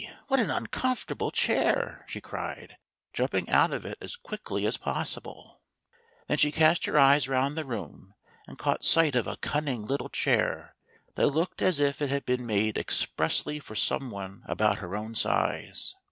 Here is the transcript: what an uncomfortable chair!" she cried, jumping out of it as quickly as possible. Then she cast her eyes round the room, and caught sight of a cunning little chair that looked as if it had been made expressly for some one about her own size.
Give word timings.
what 0.29 0.39
an 0.39 0.49
uncomfortable 0.49 1.29
chair!" 1.29 2.05
she 2.09 2.19
cried, 2.19 2.77
jumping 3.13 3.47
out 3.49 3.71
of 3.71 3.85
it 3.85 3.99
as 4.01 4.15
quickly 4.15 4.65
as 4.65 4.75
possible. 4.75 5.61
Then 6.25 6.39
she 6.39 6.51
cast 6.51 6.87
her 6.87 6.97
eyes 6.97 7.29
round 7.29 7.55
the 7.55 7.63
room, 7.63 8.15
and 8.47 8.57
caught 8.57 8.83
sight 8.83 9.13
of 9.13 9.27
a 9.27 9.37
cunning 9.37 9.85
little 9.85 10.09
chair 10.09 10.75
that 11.13 11.27
looked 11.27 11.61
as 11.61 11.79
if 11.79 12.01
it 12.01 12.09
had 12.09 12.25
been 12.25 12.47
made 12.47 12.79
expressly 12.79 13.59
for 13.59 13.75
some 13.75 14.09
one 14.09 14.41
about 14.47 14.79
her 14.79 14.95
own 14.95 15.13
size. 15.13 15.93